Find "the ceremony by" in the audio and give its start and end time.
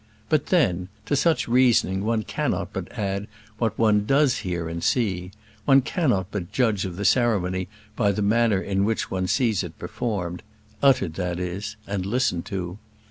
6.95-8.11